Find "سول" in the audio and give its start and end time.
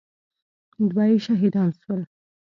1.79-2.01